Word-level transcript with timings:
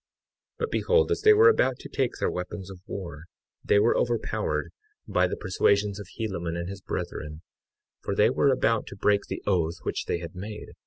53:14 0.55 0.57
But 0.57 0.71
behold, 0.71 1.11
as 1.11 1.21
they 1.21 1.33
were 1.33 1.47
about 1.47 1.77
to 1.77 1.87
take 1.87 2.13
their 2.19 2.31
weapons 2.31 2.71
of 2.71 2.81
war, 2.87 3.25
they 3.63 3.77
were 3.77 3.95
overpowered 3.95 4.71
by 5.07 5.27
the 5.27 5.37
persuasions 5.37 5.99
of 5.99 6.07
Helaman 6.17 6.57
and 6.57 6.69
his 6.69 6.81
brethren, 6.81 7.43
for 7.99 8.15
they 8.15 8.31
were 8.31 8.49
about 8.51 8.87
to 8.87 8.95
break 8.95 9.25
the 9.29 9.43
oath 9.45 9.75
which 9.83 10.05
they 10.05 10.17
had 10.17 10.33
made. 10.33 10.69